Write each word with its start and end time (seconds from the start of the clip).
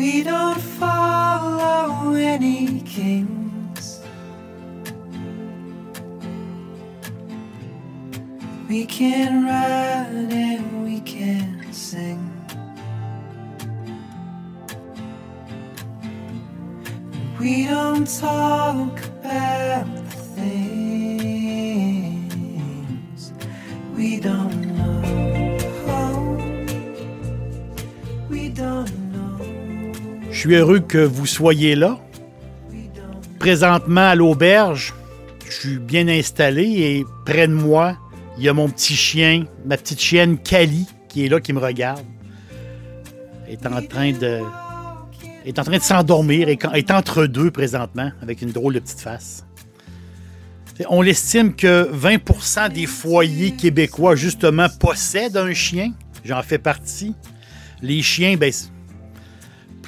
We 0.00 0.22
don't 0.22 0.58
follow 0.58 2.14
any 2.14 2.80
kings. 2.80 4.00
We 8.66 8.86
can 8.86 9.44
ride 9.44 10.32
and 10.32 10.84
we 10.84 11.00
can 11.00 11.70
sing. 11.70 12.32
We 17.38 17.66
don't 17.66 18.06
talk 18.08 18.98
about 19.04 19.84
the 19.94 20.16
things 20.34 21.12
we 23.94 24.18
don't 24.18 24.60
know. 24.78 25.02
We 28.30 28.48
don't 28.48 28.90
know. 28.94 28.99
Suis 30.40 30.54
heureux 30.54 30.80
que 30.80 30.96
vous 30.96 31.26
soyez 31.26 31.74
là. 31.74 31.98
Présentement 33.38 34.08
à 34.08 34.14
l'auberge, 34.14 34.94
je 35.46 35.52
suis 35.52 35.78
bien 35.78 36.08
installé 36.08 36.62
et 36.62 37.04
près 37.26 37.46
de 37.46 37.52
moi, 37.52 37.98
il 38.38 38.44
y 38.44 38.48
a 38.48 38.54
mon 38.54 38.70
petit 38.70 38.96
chien, 38.96 39.44
ma 39.66 39.76
petite 39.76 40.00
chienne 40.00 40.38
Kali, 40.38 40.86
qui 41.10 41.26
est 41.26 41.28
là, 41.28 41.40
qui 41.40 41.52
me 41.52 41.58
regarde. 41.58 42.06
Est 43.48 43.66
en 43.66 43.82
train 43.82 44.12
de, 44.12 44.40
est 45.44 45.58
en 45.58 45.62
train 45.62 45.76
de 45.76 45.82
s'endormir 45.82 46.48
et 46.48 46.58
est 46.72 46.90
entre 46.90 47.26
deux 47.26 47.50
présentement, 47.50 48.10
avec 48.22 48.40
une 48.40 48.50
drôle 48.50 48.72
de 48.72 48.78
petite 48.78 49.00
face. 49.00 49.44
On 50.88 51.02
estime 51.02 51.54
que 51.54 51.92
20% 51.92 52.72
des 52.72 52.86
foyers 52.86 53.50
québécois, 53.56 54.16
justement, 54.16 54.68
possèdent 54.70 55.36
un 55.36 55.52
chien. 55.52 55.92
J'en 56.24 56.42
fais 56.42 56.56
partie. 56.56 57.14
Les 57.82 58.00
chiens, 58.00 58.38
ben, 58.38 58.50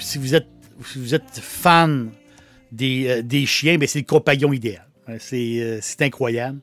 si 0.03 0.19
vous 0.19 0.34
êtes, 0.34 0.48
si 0.84 0.98
vous 0.98 1.14
êtes 1.14 1.39
fan 1.41 2.11
des, 2.70 3.06
euh, 3.08 3.22
des 3.22 3.47
chiens, 3.47 3.78
ben, 3.78 3.89
c'est 3.89 4.00
le 4.00 4.05
compagnon 4.05 4.53
idéal. 4.53 4.86
C'est 5.19 5.61
euh, 5.61 5.78
c'est 5.83 6.03
incroyable. 6.03 6.61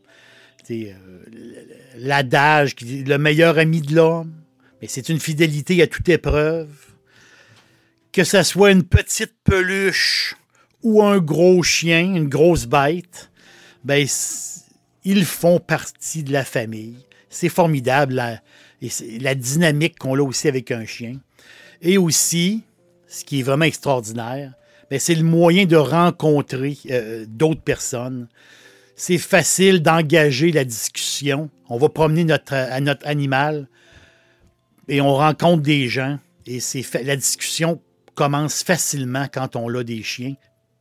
C'est, 0.63 0.93
euh, 0.93 1.65
L'adage, 1.97 2.75
qui 2.75 2.85
dit 2.85 3.03
le 3.03 3.17
meilleur 3.17 3.57
ami 3.57 3.81
de 3.81 3.95
l'homme, 3.95 4.33
mais 4.81 4.87
c'est 4.87 5.09
une 5.09 5.19
fidélité 5.19 5.81
à 5.81 5.87
toute 5.87 6.07
épreuve. 6.09 6.69
Que 8.11 8.23
ce 8.23 8.41
soit 8.43 8.71
une 8.71 8.83
petite 8.83 9.33
peluche 9.43 10.35
ou 10.81 11.03
un 11.03 11.19
gros 11.19 11.61
chien, 11.61 12.15
une 12.15 12.29
grosse 12.29 12.65
bête, 12.65 13.29
ben, 13.83 14.07
ils 15.03 15.25
font 15.25 15.59
partie 15.59 16.23
de 16.23 16.31
la 16.31 16.43
famille. 16.43 16.97
C'est 17.29 17.49
formidable, 17.49 18.15
la, 18.15 18.41
la 19.19 19.35
dynamique 19.35 19.99
qu'on 19.99 20.15
a 20.15 20.21
aussi 20.21 20.47
avec 20.47 20.71
un 20.71 20.85
chien. 20.85 21.19
Et 21.81 21.97
aussi, 21.97 22.63
ce 23.09 23.25
qui 23.25 23.39
est 23.39 23.43
vraiment 23.43 23.65
extraordinaire, 23.65 24.53
ben, 24.89 24.99
c'est 24.99 25.15
le 25.15 25.23
moyen 25.23 25.65
de 25.65 25.75
rencontrer 25.75 26.77
euh, 26.89 27.25
d'autres 27.27 27.61
personnes. 27.61 28.27
C'est 28.95 29.17
facile 29.17 29.81
d'engager 29.81 30.51
la 30.51 30.63
discussion. 30.63 31.49
On 31.69 31.77
va 31.77 31.89
promener 31.89 32.23
notre, 32.23 32.53
à 32.53 32.79
notre 32.79 33.07
animal 33.07 33.67
et 34.87 35.01
on 35.01 35.13
rencontre 35.13 35.63
des 35.63 35.87
gens. 35.87 36.19
Et 36.45 36.59
la 37.03 37.15
discussion 37.15 37.81
commence 38.15 38.63
facilement 38.63 39.27
quand 39.31 39.55
on 39.55 39.73
a 39.75 39.83
des 39.83 40.03
chiens. 40.03 40.35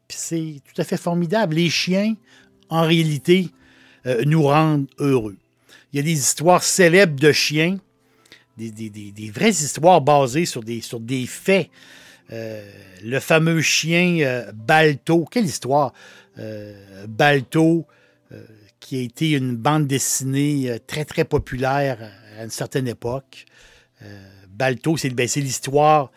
C'est 0.09 0.61
tout 0.65 0.81
à 0.81 0.85
fait 0.85 0.97
formidable. 0.97 1.57
Les 1.57 1.71
chiens, 1.71 2.15
en 2.71 2.83
réalité, 2.83 3.49
euh, 4.07 4.23
nous 4.25 4.43
rendent 4.43 4.89
heureux. 4.99 5.37
Il 5.93 5.97
y 5.97 6.01
a 6.01 6.03
des 6.03 6.13
histoires 6.13 6.63
célèbres 6.63 7.19
de 7.19 7.33
chiens, 7.33 7.79
des, 8.57 9.31
vraies 9.33 9.51
histoires 9.51 10.01
basées 10.01 10.47
sur 10.47 10.63
des 10.63 11.27
faits. 11.27 11.71
Euh, 12.33 12.63
le 13.03 13.21
fameux 13.21 13.63
chien 13.63 14.19
euh, 14.21 14.53
Balto, 14.53 15.25
quelle 15.31 15.47
histoire! 15.47 15.93
Euh, 16.39 17.07
Balto, 17.09 17.87
qui 18.81 18.99
a 18.99 19.01
été 19.01 19.33
une 19.33 19.57
bande 19.57 19.87
dessinée 19.87 20.79
très, 20.87 21.05
très 21.05 21.25
populaire 21.25 21.99
à 22.39 22.45
une 22.45 22.51
certaine 22.51 22.87
époque. 22.87 23.47
Balto, 24.51 24.97
c'est 24.97 25.11
ben, 25.11 25.27
c'est 25.27 25.41
l'histoire. 25.41 26.13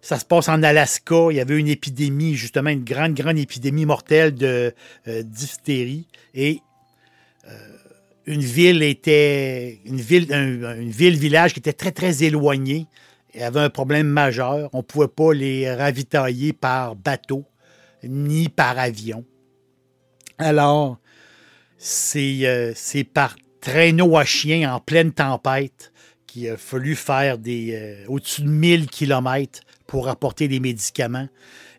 Ça 0.00 0.18
se 0.18 0.24
passe 0.24 0.48
en 0.48 0.62
Alaska. 0.62 1.28
Il 1.30 1.36
y 1.36 1.40
avait 1.40 1.58
une 1.58 1.68
épidémie, 1.68 2.34
justement, 2.34 2.70
une 2.70 2.84
grande, 2.84 3.14
grande 3.14 3.38
épidémie 3.38 3.86
mortelle 3.86 4.34
de 4.34 4.74
diphtérie. 5.06 6.08
Et 6.34 6.60
une 8.26 8.42
ville 8.42 8.82
était. 8.82 9.80
Une 9.84 10.00
ville, 10.00 10.32
un, 10.32 10.80
une 10.80 10.90
ville-village 10.90 11.52
qui 11.52 11.60
était 11.60 11.74
très, 11.74 11.92
très 11.92 12.24
et 13.34 13.42
avait 13.42 13.60
un 13.60 13.70
problème 13.70 14.06
majeur. 14.06 14.70
On 14.72 14.78
ne 14.78 14.82
pouvait 14.82 15.08
pas 15.08 15.32
les 15.32 15.72
ravitailler 15.72 16.52
par 16.52 16.96
bateau 16.96 17.44
ni 18.04 18.48
par 18.48 18.78
avion. 18.78 19.24
Alors, 20.38 20.98
c'est 21.78 22.46
euh, 22.46 22.72
c'est 22.74 23.04
par 23.04 23.36
traîneau 23.60 24.16
à 24.16 24.24
chien 24.24 24.72
en 24.72 24.80
pleine 24.80 25.12
tempête 25.12 25.92
qu'il 26.26 26.48
a 26.48 26.56
fallu 26.56 26.94
faire 26.94 27.38
des 27.38 27.74
euh, 27.74 28.06
au-dessus 28.08 28.42
de 28.42 28.48
1000 28.48 28.86
kilomètres 28.86 29.60
pour 29.86 30.08
apporter 30.08 30.48
des 30.48 30.60
médicaments. 30.60 31.28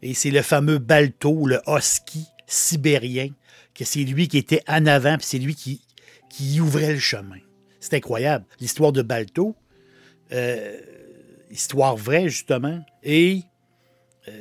Et 0.01 0.13
c'est 0.13 0.31
le 0.31 0.41
fameux 0.41 0.77
Balto, 0.77 1.45
le 1.45 1.61
husky 1.67 2.25
sibérien, 2.47 3.29
que 3.73 3.85
c'est 3.85 4.03
lui 4.03 4.27
qui 4.27 4.37
était 4.37 4.61
en 4.67 4.85
avant, 4.85 5.17
puis 5.17 5.25
c'est 5.25 5.39
lui 5.39 5.55
qui, 5.55 5.81
qui 6.29 6.59
ouvrait 6.59 6.93
le 6.93 6.99
chemin. 6.99 7.37
C'est 7.79 7.95
incroyable. 7.95 8.45
L'histoire 8.59 8.91
de 8.91 9.01
Balto, 9.01 9.55
euh, 10.33 10.77
histoire 11.51 11.95
vraie, 11.95 12.29
justement. 12.29 12.83
Et 13.03 13.43
euh, 14.27 14.31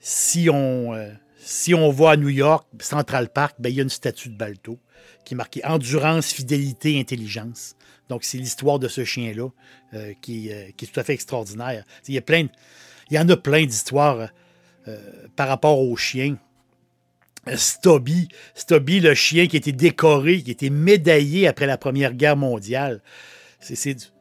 si, 0.00 0.48
on, 0.50 0.94
euh, 0.94 2.08
à 2.08 2.16
New 2.16 2.28
York, 2.28 2.66
Central 2.80 3.28
Park, 3.30 3.56
ben, 3.58 3.68
il 3.68 3.76
y 3.76 3.80
a 3.80 3.82
une 3.82 3.88
statue 3.88 4.28
de 4.28 4.36
Balto 4.36 4.78
qui 5.24 5.34
est 5.34 5.36
marquée 5.36 5.64
Endurance, 5.64 6.32
fidélité, 6.32 6.98
intelligence. 6.98 7.76
Donc, 8.08 8.24
c'est 8.24 8.38
l'histoire 8.38 8.78
de 8.78 8.88
ce 8.88 9.04
chien-là 9.04 9.48
euh, 9.94 10.12
qui, 10.20 10.52
euh, 10.52 10.68
qui 10.76 10.84
est 10.84 10.88
tout 10.88 11.00
à 11.00 11.04
fait 11.04 11.14
extraordinaire. 11.14 11.84
Il 12.08 12.14
y, 12.14 12.18
a 12.18 12.22
plein 12.22 12.48
il 13.10 13.16
y 13.16 13.18
en 13.18 13.28
a 13.28 13.36
plein 13.36 13.64
d'histoires 13.64 14.28
par 15.36 15.46
rapport 15.46 15.78
aux 15.78 15.96
chiens. 15.96 16.36
Stubby, 17.54 18.28
Stubby, 18.54 18.98
le 18.98 19.14
chien 19.14 19.46
qui 19.46 19.56
a 19.56 19.58
été 19.58 19.70
décoré, 19.70 20.42
qui 20.42 20.50
a 20.50 20.52
été 20.52 20.70
médaillé 20.70 21.46
après 21.46 21.66
la 21.66 21.78
Première 21.78 22.14
Guerre 22.14 22.36
mondiale. 22.36 23.00
C'est, 23.60 24.12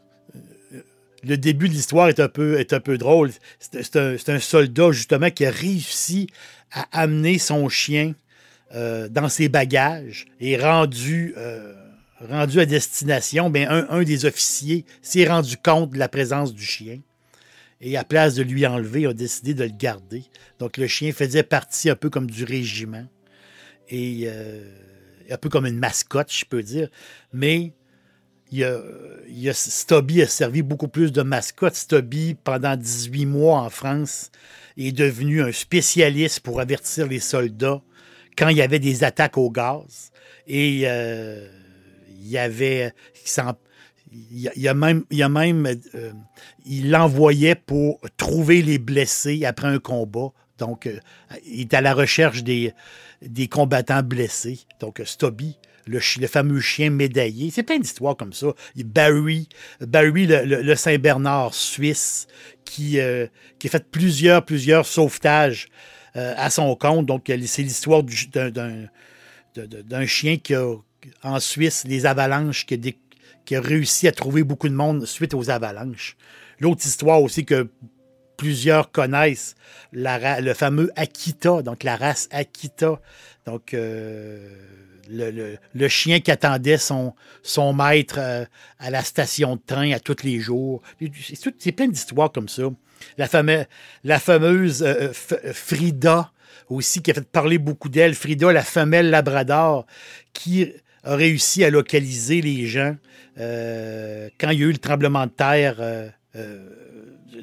le 1.24 1.38
début 1.38 1.70
de 1.70 1.74
l'histoire 1.74 2.10
est 2.10 2.20
un 2.20 2.30
peu, 2.30 2.98
drôle. 2.98 3.32
C'est, 3.60 4.30
un, 4.30 4.40
soldat, 4.40 4.92
justement, 4.92 5.30
qui 5.30 5.46
a 5.46 5.52
réussi 5.52 6.28
à 6.72 6.88
amener 6.92 7.38
son 7.38 7.70
chien 7.70 8.14
euh, 8.74 9.10
dans 9.10 9.30
ses 9.30 9.50
bagages 9.50 10.26
et 10.40 10.58
rendu, 10.58 11.34
euh, 11.38 11.74
à 12.30 12.46
destination, 12.48 13.52
un, 13.54 13.90
un 13.90 14.04
des 14.04 14.26
officiers 14.26 14.86
s'est 15.02 15.26
rendu 15.26 15.58
compte 15.58 15.92
de 15.92 15.98
la 15.98 16.08
présence 16.08 16.54
du 16.54 16.64
chien. 16.64 17.00
Et 17.84 17.98
à 17.98 18.04
place 18.04 18.36
de 18.36 18.44
lui 18.44 18.66
enlever, 18.66 19.08
a 19.08 19.14
décidé 19.14 19.56
de 19.56 19.64
le 19.64 19.72
garder. 19.72 20.24
Donc 20.60 20.78
le 20.78 20.86
chien 20.86 21.12
faisait 21.12 21.44
partie 21.44 21.90
un 21.90 21.96
peu 21.96 22.12
comme 22.12 22.30
du 22.30 22.44
régiment. 22.44 23.06
Et 23.90 24.24
euh, 24.26 24.64
un 25.32 25.38
peu 25.38 25.50
comme 25.50 25.66
une 25.66 25.80
mascotte, 25.80 26.32
je 26.32 26.46
peux 26.46 26.62
dire. 26.62 26.90
Mais 27.34 27.74
il 28.52 29.50
a, 29.50 29.54
Stubby 29.54 30.22
a 30.22 30.28
servi 30.28 30.62
beaucoup 30.62 30.90
plus 30.90 31.12
de 31.12 31.22
mascotte. 31.22 31.76
Stubby, 31.76 32.36
pendant 32.44 32.76
18 32.76 33.26
mois 33.26 33.60
en 33.62 33.70
France, 33.70 34.32
est 34.78 34.92
devenu 34.92 35.42
un 35.42 35.52
spécialiste 35.52 36.42
pour 36.42 36.60
avertir 36.60 37.08
les 37.08 37.20
soldats 37.20 37.82
quand 38.38 38.50
il 38.50 38.58
y 38.58 38.62
avait 38.62 38.80
des 38.80 39.04
attaques 39.04 39.38
au 39.38 39.50
gaz. 39.50 40.12
Et 40.48 40.82
euh, 40.86 41.48
il 42.10 42.28
y 42.28 42.38
avait. 42.38 42.94
il 44.32 44.68
a, 44.68 44.74
même, 44.74 45.06
euh, 45.96 46.12
il 46.66 46.92
l'envoyait 46.92 47.56
pour 47.56 48.00
trouver 48.18 48.62
les 48.62 48.80
blessés 48.80 49.46
après 49.46 49.68
un 49.68 49.80
combat. 49.80 50.32
Donc, 50.58 50.88
euh, 50.88 51.00
il 51.46 51.62
est 51.62 51.74
à 51.74 51.82
la 51.82 51.94
recherche 51.94 52.44
des, 52.44 52.74
combattants 53.50 54.04
blessés. 54.04 54.60
Donc, 54.80 55.02
Stubby, 55.06 55.58
le, 55.88 56.00
fameux 56.28 56.60
chien 56.60 56.90
médaillé. 56.90 57.52
C'est 57.52 57.64
plein 57.64 57.80
d'histoires 57.80 58.16
comme 58.16 58.34
ça. 58.34 58.48
Barry, 58.86 59.48
Barry 59.80 60.28
le, 60.28 60.44
le- 60.62 60.76
Saint-Bernard 60.76 61.54
suisse, 61.54 62.28
qui, 62.66 63.00
euh, 63.00 63.28
qui 63.60 63.68
a 63.68 63.70
fait 63.70 63.90
plusieurs, 63.90 64.46
plusieurs 64.46 64.86
sauvetages 64.86 65.68
euh, 66.16 66.34
à 66.38 66.50
son 66.50 66.76
compte. 66.76 67.06
Donc, 67.06 67.30
euh, 67.30 67.38
c'est 67.46 67.64
l'histoire 67.64 68.04
du- 68.04 68.28
d'un- 68.28 68.88
chien 70.06 70.38
qui 70.38 70.54
a, 70.56 70.76
en 71.24 71.40
Suisse, 71.40 71.84
les 71.88 72.06
avalanches, 72.06 72.66
qui 72.66 73.56
a 73.56 73.62
réussi 73.62 74.08
à 74.08 74.12
trouver 74.12 74.44
beaucoup 74.44 74.70
de 74.70 74.74
monde 74.76 75.06
suite 75.06 75.34
aux 75.34 75.50
avalanches. 75.50 76.16
L'autre 76.60 76.86
histoire 76.86 77.22
aussi 77.22 77.44
que 77.44 77.70
plusieurs 78.42 78.92
connaissent, 78.92 79.54
le 79.94 80.54
fameux 80.54 80.92
Akita, 80.96 81.62
donc 81.62 81.84
la 81.84 81.96
race 81.96 82.28
Akita. 82.32 83.00
Donc, 83.46 83.76
euh, 83.76 84.50
le, 85.08 85.88
chien 85.88 86.22
qui 86.22 86.32
attendait 86.32 86.80
son, 86.80 87.14
maître 87.72 88.16
euh, 88.18 88.44
à 88.80 88.90
la 88.90 89.04
station 89.04 89.58
de 89.58 89.62
train 89.64 89.92
à 89.92 90.00
tous 90.00 90.24
les 90.24 90.40
jours. 90.40 90.82
C'est 91.60 91.72
plein 91.72 91.88
d'histoires 91.88 92.32
comme 92.32 92.50
ça. 92.50 92.64
La, 93.20 93.28
fameuse 94.20 94.82
euh, 94.82 95.14
Frida 95.54 96.32
aussi, 96.68 97.04
qui 97.04 97.12
a 97.12 97.14
fait 97.14 97.28
parler 97.28 97.60
beaucoup 97.60 97.90
d'elle. 97.90 98.16
Frida, 98.16 98.52
la 98.52 98.64
femelle 98.64 99.12
labrador, 99.12 99.86
qui 100.34 100.74
a 101.04 101.16
réussi 101.16 101.64
à 101.64 101.70
localiser 101.70 102.42
les 102.42 102.66
gens 102.66 102.96
quand 103.38 104.50
il 104.50 104.60
y 104.60 104.64
a 104.64 104.68
eu 104.68 104.72
le 104.72 104.80
tremblement 104.80 105.28
de 105.28 105.32
terre 105.32 106.12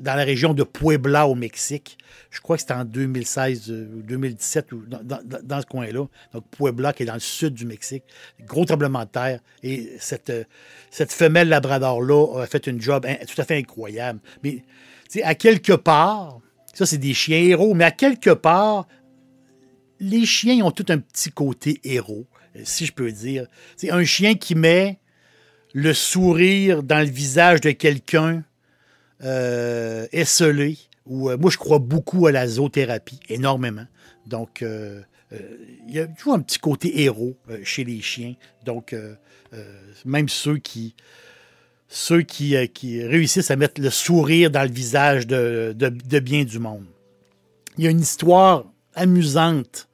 dans 0.01 0.15
la 0.15 0.25
région 0.25 0.55
de 0.55 0.63
Puebla 0.63 1.27
au 1.27 1.35
Mexique. 1.35 1.99
Je 2.31 2.41
crois 2.41 2.57
que 2.57 2.63
c'était 2.63 2.75
en 2.75 2.85
2016 2.85 3.71
euh, 3.71 3.89
ou 3.97 4.03
2017 4.03 4.73
ou 4.73 4.85
dans, 4.87 5.61
ce 5.61 5.67
coin-là. 5.67 6.07
Donc 6.33 6.45
Puebla, 6.51 6.93
qui 6.93 7.05
est 7.05 7.07
dans 7.07 7.15
le 7.15 7.21
sud 7.21 7.55
du 7.55 7.67
Mexique. 7.67 8.05
Gros 8.45 8.65
tremblement 8.65 9.05
de 9.05 9.11
terre. 9.11 9.41
Et 9.63 9.93
cette, 9.99 10.31
euh, 10.31 10.45
cette 10.91 11.13
femelle 11.13 11.49
labrador-là 11.49 12.43
a 12.43 12.47
fait 12.47 12.67
une 12.67 12.81
job 12.81 13.07
tout 13.27 13.41
à 13.41 13.45
fait 13.45 13.57
incroyable. 13.57 14.21
Mais 14.43 14.65
tu 15.11 15.21
sais, 15.21 15.23
à 15.23 15.35
quelque 15.35 15.73
part, 15.73 16.41
ça 16.75 16.87
c'est 16.87 16.99
des 16.99 17.15
chiens 17.15 17.39
héros, 17.39 17.75
mais 17.75 17.85
à 17.85 17.91
quelque 17.91 18.31
part, 18.31 18.87
les 20.01 20.27
chiens 20.27 20.65
ont 20.65 20.71
tout 20.71 20.87
un 20.91 20.99
petit 20.99 21.31
côté 21.31 21.81
héros, 21.83 22.27
si 22.63 22.87
je 22.87 22.93
peux 22.93 23.11
dire. 23.11 23.47
C'est 23.77 23.91
un 23.91 24.05
chien 24.05 24.35
qui 24.35 24.55
met 24.55 25.01
le 25.75 25.93
sourire 25.93 26.83
dans 26.83 27.01
le 27.01 27.11
visage 27.11 27.61
de 27.61 27.71
quelqu'un 27.71 28.45
euh, 29.25 30.07
esselé. 30.13 30.79
Euh, 31.11 31.37
moi, 31.39 31.51
je 31.51 31.57
crois 31.57 31.79
beaucoup 31.79 32.27
à 32.27 32.33
la 32.33 32.47
zoothérapie, 32.47 33.21
énormément. 33.29 33.87
Donc, 34.27 34.63
euh, 34.63 35.01
euh, 35.33 35.39
il 35.89 35.95
y 35.95 35.99
a 35.99 36.07
toujours 36.07 36.35
un 36.35 36.41
petit 36.41 36.59
côté 36.59 37.03
héros 37.03 37.37
chez 37.65 37.85
les 37.85 38.01
chiens. 38.01 38.35
Donc, 38.65 38.95
même 40.05 40.29
ceux 40.29 40.59
qui, 40.59 40.95
ceux 41.89 42.23
qui, 42.23 42.55
qui 42.75 43.03
réussissent 43.03 43.51
à 43.51 43.57
mettre 43.57 43.81
le 43.81 43.91
sourire 43.91 44.51
dans 44.51 44.63
le 44.63 44.71
visage 44.71 45.27
de, 45.27 45.75
de- 45.75 46.19
bien 46.21 46.45
du 46.45 46.59
monde. 46.59 46.85
Il 47.79 47.85
y 47.85 47.87
a 47.87 47.91
une 47.91 48.01
histoire 48.01 48.65
amusante. 48.95 49.89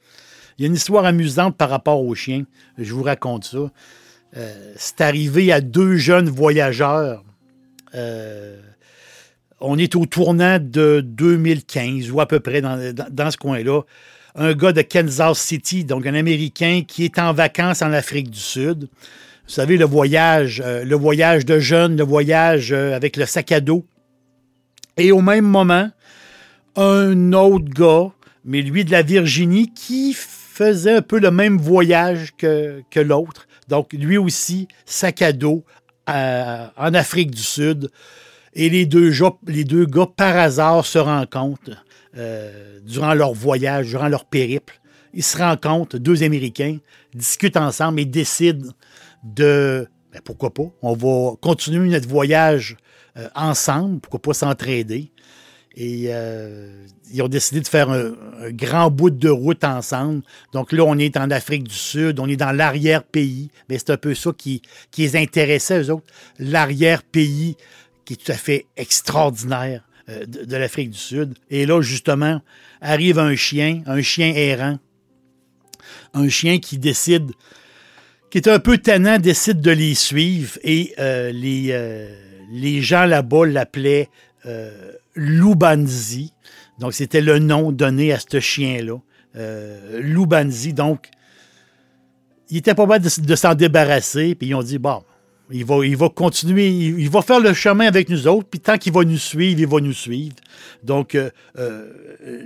Il 0.59 0.62
y 0.62 0.65
a 0.65 0.69
une 0.69 0.75
histoire 0.75 1.05
amusante 1.05 1.56
par 1.56 1.70
rapport 1.70 2.00
aux 2.00 2.15
chiens. 2.15 2.44
Je 2.79 2.93
vous 2.93 3.03
raconte 3.03 3.44
ça. 3.44 3.70
C'est 4.77 5.00
arrivé 5.00 5.53
à 5.53 5.61
deux 5.61 5.97
jeunes 5.97 6.29
voyageurs. 6.29 7.25
On 9.61 9.79
est 9.79 9.95
au 9.97 10.06
tournant 10.06 10.59
de 10.61 11.01
2015 11.05 12.11
ou 12.11 12.21
à 12.21 12.27
peu 12.27 12.41
près 12.41 12.61
dans, 12.61 13.31
ce 13.31 13.37
coin-là. 13.37 13.83
Un 14.35 14.53
gars 14.53 14.73
de 14.73 14.83
Kansas 14.83 15.39
City, 15.39 15.85
donc 15.85 16.06
un 16.06 16.15
Américain 16.15 16.83
qui 16.87 17.05
est 17.05 17.19
en 17.19 17.33
vacances 17.33 17.83
en 17.83 17.93
Afrique 17.93 18.31
du 18.31 18.41
Sud. 18.41 18.89
Vous 19.47 19.53
savez, 19.53 19.77
le 19.77 19.85
voyage, 19.85 20.62
euh, 20.65 20.85
le 20.85 20.97
voyage 20.97 21.45
de 21.45 21.59
jeunes, 21.59 21.97
le 21.97 22.05
voyage 22.05 22.73
euh, 22.73 22.97
avec 22.97 23.17
le 23.17 23.27
sac 23.27 23.53
à 23.53 23.61
dos. 23.61 23.85
Et 24.97 25.12
au 25.12 25.21
même 25.21 25.45
moment, 25.45 25.91
un 26.77 27.33
autre 27.33 27.67
gars, 27.67 28.11
mais 28.45 28.62
lui 28.62 28.85
de 28.85 28.91
la 28.91 29.03
Virginie, 29.03 29.73
qui 29.73 30.15
faisait 30.15 30.97
un 30.97 31.03
peu 31.03 31.19
le 31.19 31.31
même 31.31 31.59
voyage 31.59 32.33
que, 32.37 32.83
que 32.91 33.01
l'autre. 33.01 33.47
Donc, 33.69 33.93
lui 33.93 34.19
aussi, 34.19 34.69
sac 34.87 35.23
à 35.23 35.33
dos 35.33 35.65
euh, 36.09 36.67
en 36.77 36.95
Afrique 36.95 37.31
du 37.31 37.43
Sud. 37.43 37.91
Et 38.55 38.71
les 38.71 38.87
deux, 38.87 39.11
gars, 39.87 40.06
par 40.17 40.37
hasard, 40.37 40.87
se 40.87 40.99
rencontrent 40.99 41.85
euh, 42.17 42.79
durant 42.87 43.15
leur 43.15 43.33
voyage, 43.33 43.89
durant 43.89 44.09
leur 44.09 44.25
périple. 44.25 44.81
Ils 45.12 45.25
se 45.25 45.37
rencontrent, 45.37 45.99
deux 45.99 46.23
Américains, 46.23 46.79
discutent 47.15 47.56
ensemble 47.56 48.01
et 48.01 48.05
décident 48.05 48.71
de, 49.23 49.89
ben, 50.12 50.21
pourquoi 50.25 50.53
pas, 50.53 50.71
on 50.83 50.95
va 50.95 51.37
continuer 51.41 51.89
notre 51.89 52.09
voyage 52.09 52.77
euh, 53.17 53.29
ensemble, 53.35 54.01
pourquoi 54.01 54.21
pas 54.21 54.35
s'entraider. 54.35 55.11
Et 55.77 56.06
euh, 56.09 56.87
ils 57.12 57.21
ont 57.23 57.29
décidé 57.29 57.61
de 57.61 57.67
faire 57.67 57.91
un, 57.91 58.12
un 58.41 58.51
grand 58.51 58.91
bout 58.91 59.11
de 59.11 59.29
route 59.29 59.65
ensemble. 59.65 60.23
Donc 60.53 60.71
là, 60.71 60.85
on 60.85 60.97
est 60.99 61.17
en 61.17 61.31
Afrique 61.33 61.65
du 61.65 61.75
Sud, 61.75 62.21
on 62.21 62.29
est 62.29 62.37
dans 62.37 62.53
l'arrière-pays. 62.53 63.51
Mais 63.69 63.79
c'est 63.79 63.91
un 63.91 63.97
peu 63.97 64.15
ça 64.15 64.31
qui, 64.37 64.62
qui 64.93 65.03
les 65.03 65.17
intéressait, 65.17 65.83
eux 65.83 65.91
autres. 65.91 66.06
L'arrière-pays 66.39 67.56
qui 68.05 68.15
est 68.15 68.17
tout 68.17 68.33
à 68.33 68.37
fait 68.37 68.67
extraordinaire 68.77 69.83
euh, 70.09 70.27
de, 70.27 70.56
l'Afrique 70.56 70.91
du 70.91 70.99
Sud. 70.99 71.35
Et 71.49 71.65
là, 71.65 71.81
justement, 71.81 72.43
arrive 72.83 73.19
un 73.19 73.35
chien, 73.35 73.83
un 73.87 74.03
chien 74.03 74.35
errant. 74.35 74.79
Un 76.12 76.29
chien 76.29 76.59
qui 76.59 76.79
décide, 76.79 77.31
qui 78.31 78.39
est 78.39 78.49
un 78.49 78.59
peu 78.59 78.79
tannant, 78.79 79.19
décide 79.19 79.61
de 79.61 79.71
les 79.71 79.95
suivre. 79.95 80.59
Et 80.62 80.95
euh, 80.99 81.33
les, 81.33 81.69
euh, 81.71 82.15
les 82.53 82.83
gens 82.83 83.06
là-bas 83.06 83.47
l'appelaient 83.47 84.11
Lubanzi. 85.15 86.35
Donc, 86.79 86.93
c'était 86.93 87.23
le 87.23 87.39
nom 87.39 87.73
donné 87.73 88.12
à 88.12 88.19
ce 88.19 88.41
chien-là. 88.41 88.99
Lubanzi. 89.95 90.75
Donc, 90.75 91.09
il 92.51 92.59
était 92.59 92.75
pas 92.75 92.85
mal 92.85 93.01
de, 93.01 93.09
de 93.23 93.35
s'en 93.37 93.55
débarrasser. 93.55 94.35
Puis 94.35 94.49
ils 94.49 94.55
ont 94.55 94.62
dit, 94.62 94.79
bon, 94.79 95.03
il 95.50 95.64
va, 95.64 96.08
continuer, 96.08 96.69
il, 96.69 97.11
va 97.11 97.20
faire 97.20 97.41
le 97.41 97.52
chemin 97.52 97.87
avec 97.87 98.08
nous 98.08 98.26
autres. 98.26 98.49
Puis 98.49 98.61
tant 98.61 98.79
qu'il 98.79 98.93
va 98.93 99.05
nous 99.05 99.19
suivre, 99.19 99.61
il 99.61 99.67
va 99.67 99.81
nous 99.81 99.93
suivre. 99.93 100.35
Donc, 100.82 101.14
euh, 101.14 101.31
euh, 101.58 101.93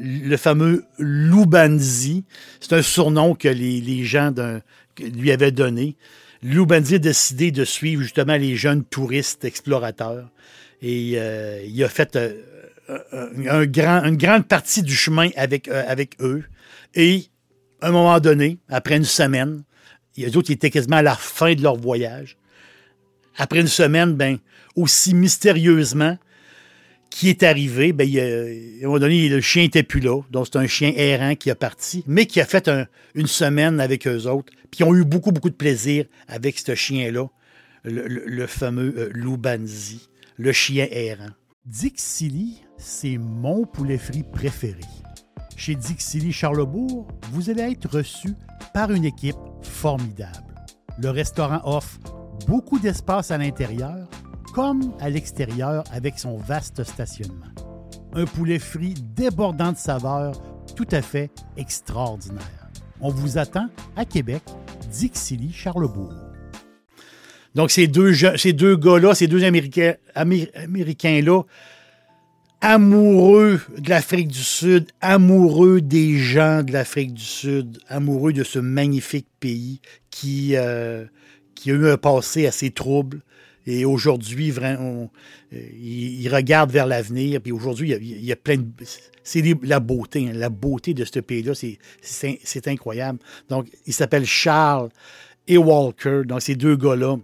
le 0.01 0.37
fameux 0.37 0.85
Lubanzi, 0.99 2.25
c'est 2.61 2.73
un 2.73 2.83
surnom 2.83 3.35
que 3.35 3.49
les, 3.49 3.81
les 3.81 4.05
gens 4.05 4.33
lui 4.99 5.31
avaient 5.31 5.53
donné. 5.53 5.97
Lubanzi 6.43 6.97
a 6.97 6.99
décidé 6.99 7.51
de 7.51 7.65
suivre 7.65 8.03
justement 8.03 8.37
les 8.37 8.57
jeunes 8.57 8.85
touristes 8.85 9.45
explorateurs. 9.45 10.29
Et 10.83 11.15
euh, 11.17 11.63
il 11.67 11.83
a 11.85 11.89
fait 11.89 12.19
une 13.37 14.17
grande 14.17 14.47
partie 14.47 14.83
du 14.83 14.95
chemin 14.95 15.29
avec, 15.37 15.69
avec 15.69 16.17
eux. 16.21 16.45
Et 16.95 17.27
à 17.81 17.89
un 17.89 17.91
moment 17.93 18.19
donné, 18.19 18.59
après 18.69 18.97
une 18.97 19.05
semaine, 19.05 19.63
les 20.17 20.37
autres 20.37 20.51
ils 20.51 20.55
étaient 20.55 20.71
quasiment 20.71 20.97
à 20.97 21.03
la 21.03 21.15
fin 21.15 21.55
de 21.55 21.63
leur 21.63 21.77
voyage. 21.77 22.37
Après 23.39 23.61
une 23.61 23.69
semaine, 23.69 24.15
ben, 24.15 24.39
aussi 24.77 25.15
mystérieusement, 25.15 26.19
qui 27.11 27.31
est 27.31 27.43
arrivé, 27.43 27.93
ben, 27.95 28.07
à 28.07 28.85
un 28.85 28.87
moment 28.87 28.99
donné, 28.99 29.29
le 29.31 29.41
chien 29.41 29.63
n'était 29.63 29.83
plus 29.83 30.01
là. 30.01 30.21
Donc, 30.31 30.47
c'est 30.47 30.59
un 30.59 30.67
chien 30.67 30.93
errant 30.95 31.35
qui 31.35 31.51
a 31.51 31.55
parti, 31.55 32.05
mais 32.07 32.27
qui 32.27 32.41
a 32.41 32.45
fait 32.45 32.69
un- 32.69 32.87
une 33.15 33.27
semaine 33.27 33.81
avec 33.81 34.07
eux 34.07 34.27
autres. 34.27 34.53
Puis, 34.71 34.81
ils 34.81 34.85
ont 34.85 34.95
eu 34.95 35.05
beaucoup, 35.05 35.33
beaucoup 35.33 35.49
de 35.51 35.55
plaisir 35.55 36.05
avec 36.27 36.59
ce 36.59 36.75
chien-là, 36.75 37.27
le, 37.85 38.47
fameux 38.47 38.95
euh, 38.99 39.09
Lubanzi, 39.15 40.09
le 40.37 40.53
chien 40.53 40.87
errant. 40.91 41.31
Dixili, 41.65 42.61
c'est 42.77 43.17
mon 43.19 43.65
poulet 43.65 43.99
frit 43.99 44.25
préféré. 44.31 44.81
Chez 45.57 45.75
Dixili 45.75 46.33
Charlebourg, 46.33 47.09
vous 47.33 47.49
allez 47.51 47.63
être 47.63 47.89
reçu 47.89 48.35
par 48.75 48.91
une 48.93 49.05
équipe 49.05 49.37
formidable. 49.63 50.55
Le 51.01 51.11
restaurant 51.11 51.61
offre 51.65 51.99
beaucoup 52.49 52.79
d'espace 52.79 53.31
à 53.31 53.37
l'intérieur 53.37 54.09
comme 54.55 54.95
à 55.01 55.11
l'extérieur 55.11 55.85
avec 55.93 56.19
son 56.19 56.39
vaste 56.39 56.83
stationnement. 56.83 57.53
Un 58.15 58.25
poulet 58.25 58.59
frit 58.59 58.95
débordant 59.15 59.73
de 59.73 59.77
saveurs 59.77 60.33
tout 60.75 60.87
à 60.91 61.03
fait 61.03 61.31
extraordinaire. 61.59 62.71
On 63.03 63.11
vous 63.11 63.37
attend 63.37 63.69
à 63.97 64.07
Québec, 64.07 64.43
Dixilly, 64.91 65.53
Charlebourg. 65.53 66.15
Donc, 67.55 67.71
ces 67.71 67.87
deux, 67.87 68.15
ces 68.37 68.55
deux 68.55 68.77
gars-là, 68.77 69.15
ces 69.15 69.27
deux 69.27 69.45
Américains, 69.45 69.95
Amé- 70.15 70.51
Américains-là, 70.55 71.43
amoureux 72.63 73.61
de 73.77 73.91
l'Afrique 73.91 74.29
du 74.29 74.43
Sud, 74.43 74.87
amoureux 75.01 75.81
des 75.83 76.17
gens 76.17 76.63
de 76.63 76.73
l'Afrique 76.73 77.13
du 77.15 77.25
Sud, 77.25 77.79
amoureux 77.89 78.33
de 78.33 78.43
ce 78.43 78.59
magnifique 78.59 79.29
pays 79.39 79.81
qui, 80.11 80.57
euh, 80.57 81.05
qui 81.59 81.71
a 81.71 81.75
eu 81.75 81.89
un 81.89 81.97
passé 81.97 82.47
assez 82.47 82.71
trouble, 82.71 83.21
Et 83.67 83.85
aujourd'hui, 83.85 84.51
euh, 84.57 85.07
il, 85.53 86.27
regarde 86.35 86.71
vers 86.71 86.87
l'avenir. 86.87 87.41
Puis 87.43 87.53
aujourd'hui, 87.53 87.93
il 87.93 88.25
y 88.25 88.33
a- 88.33 88.37
plein 88.37 88.57
de. 88.57 88.65
C'est 89.23 89.43
la 89.63 89.79
beauté. 89.79 90.27
hein. 90.29 90.33
La 90.35 90.49
beauté 90.49 90.95
de 90.95 91.05
ce 91.05 91.21
pays-là, 91.21 91.53
c'est 92.01 92.69
incroyable. 92.69 93.19
Donc, 93.51 93.67
il 93.87 93.93
s'appelle 93.93 94.25
Charles 94.25 94.89
et 95.47 95.59
Walker. 95.59 96.23
Donc, 96.25 96.41
ces 96.41 96.55
deux 96.55 96.77
gars-là 96.77 97.17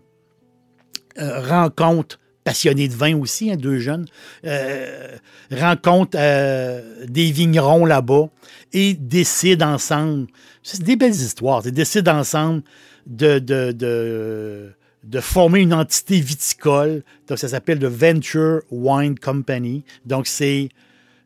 euh, 1.18 1.40
rencontrent 1.48 2.18
passionnés 2.44 2.88
de 2.88 2.94
vin 2.94 3.16
aussi, 3.18 3.50
hein, 3.50 3.56
deux 3.56 3.78
jeunes, 3.78 4.06
euh, 4.44 5.16
rencontrent 5.50 6.16
euh, 6.20 7.06
des 7.08 7.32
vignerons 7.32 7.86
là-bas 7.86 8.28
et 8.72 8.94
décident 8.94 9.72
ensemble. 9.72 10.26
C'est 10.62 10.82
des 10.82 10.96
belles 10.96 11.12
histoires. 11.12 11.62
Ils 11.64 11.72
décident 11.72 12.18
ensemble 12.18 12.62
de, 13.06 14.72
former 15.20 15.60
une 15.60 15.74
entité 15.74 16.20
viticole. 16.20 17.02
Donc, 17.26 17.38
ça 17.38 17.48
s'appelle 17.48 17.78
le 17.78 17.88
Venture 17.88 18.60
Wine 18.70 19.18
Company. 19.18 19.84
Donc, 20.04 20.26
c'est 20.26 20.68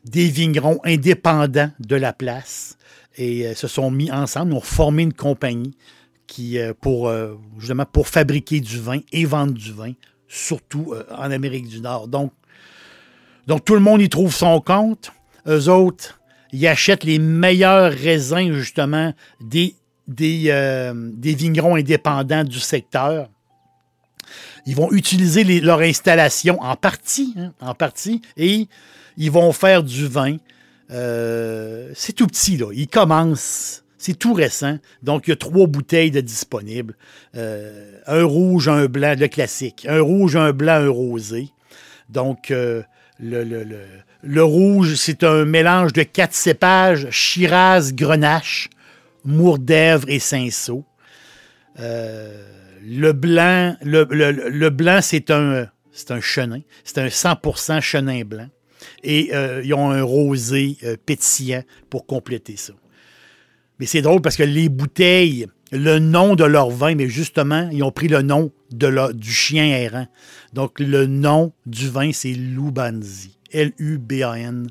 des 0.04 0.28
vignerons 0.28 0.80
indépendants 0.84 1.72
de 1.80 1.96
la 1.96 2.12
place 2.12 2.78
et 3.16 3.48
euh, 3.48 3.54
se 3.54 3.66
sont 3.66 3.90
mis 3.90 4.10
ensemble, 4.12 4.52
ont 4.52 4.60
formé 4.60 5.02
une 5.02 5.12
compagnie 5.12 5.74
qui, 6.28 6.58
pour, 6.82 7.10
justement, 7.58 7.86
pour 7.86 8.06
fabriquer 8.06 8.60
du 8.60 8.78
vin 8.78 8.98
et 9.12 9.24
vendre 9.24 9.54
du 9.54 9.72
vin, 9.72 9.94
surtout 10.28 10.92
euh, 10.92 11.04
en 11.10 11.30
Amérique 11.30 11.68
du 11.68 11.80
Nord. 11.80 12.08
Donc, 12.08 12.32
donc, 13.48 13.64
tout 13.64 13.72
le 13.72 13.80
monde 13.80 14.02
y 14.02 14.10
trouve 14.10 14.34
son 14.34 14.60
compte. 14.60 15.10
Eux 15.46 15.70
autres, 15.70 16.20
ils 16.52 16.66
achètent 16.66 17.04
les 17.04 17.18
meilleurs 17.18 17.90
raisins, 17.90 18.52
justement, 18.52 19.14
des, 19.40 19.74
euh, 20.20 20.92
vignerons 21.22 21.76
indépendants 21.76 22.44
du 22.44 22.60
secteur. 22.60 23.30
Ils 24.66 24.76
vont 24.76 24.92
utiliser 24.92 25.44
leur 25.60 25.80
installation 25.80 26.60
en 26.60 26.76
partie, 26.76 27.34
hein, 27.38 27.52
en 27.60 27.74
partie, 27.74 28.20
et 28.36 28.68
ils 29.16 29.30
vont 29.30 29.52
faire 29.52 29.82
du 29.82 30.06
vin. 30.06 30.36
Euh, 30.90 31.90
c'est 31.94 32.12
tout 32.12 32.26
petit, 32.26 32.58
là. 32.58 32.66
Ils 32.74 32.88
commencent. 32.88 33.82
C'est 33.98 34.16
tout 34.18 34.32
récent. 34.32 34.78
Donc, 35.02 35.26
il 35.26 35.30
y 35.30 35.32
a 35.32 35.36
trois 35.36 35.66
bouteilles 35.66 36.10
disponibles. 36.22 36.96
Euh, 37.36 37.98
un 38.06 38.22
rouge, 38.24 38.68
un 38.68 38.86
blanc, 38.86 39.14
le 39.18 39.26
classique. 39.26 39.86
Un 39.88 40.00
rouge, 40.00 40.36
un 40.36 40.52
blanc, 40.52 40.74
un 40.74 40.88
rosé. 40.88 41.48
Donc, 42.08 42.50
euh, 42.52 42.82
le, 43.18 43.42
le- 43.42 43.64
le- 44.22 44.44
rouge, 44.44 44.94
c'est 44.94 45.24
un 45.24 45.44
mélange 45.44 45.92
de 45.92 46.04
quatre 46.04 46.32
cépages 46.34 47.08
Shiraz, 47.10 47.90
Grenache, 47.92 48.70
Mourdèvre 49.24 50.08
et 50.08 50.20
Cinsault. 50.20 50.84
Euh, 51.80 52.44
le 52.84 53.12
blanc, 53.12 53.76
le, 53.82 54.68
blanc 54.70 55.00
c'est 55.02 55.30
un, 55.30 55.66
c'est 55.92 56.10
un 56.12 56.20
chenin. 56.20 56.60
C'est 56.84 56.98
un 56.98 57.08
100% 57.08 57.80
chenin 57.80 58.22
blanc. 58.24 58.48
Et 59.02 59.30
ils 59.64 59.74
ont 59.74 59.90
un 59.90 60.02
rosé 60.02 60.78
pétillant 61.04 61.62
pour 61.90 62.06
compléter 62.06 62.56
ça. 62.56 62.72
Mais 63.78 63.86
c'est 63.86 64.02
drôle 64.02 64.20
parce 64.20 64.36
que 64.36 64.42
les 64.42 64.68
bouteilles, 64.68 65.46
le 65.72 65.98
nom 65.98 66.34
de 66.34 66.44
leur 66.44 66.70
vin, 66.70 66.94
mais 66.94 67.08
justement, 67.08 67.68
ils 67.70 67.82
ont 67.82 67.92
pris 67.92 68.08
le 68.08 68.22
nom 68.22 68.50
de 68.70 69.12
du 69.12 69.32
chien 69.32 69.64
errant. 69.64 70.06
Donc, 70.52 70.80
le 70.80 71.06
nom 71.06 71.52
du 71.66 71.88
vin, 71.88 72.10
c'est 72.12 72.32
Lubanzi. 72.32 73.38
L-U-B-A-N-Z-I. 73.52 74.70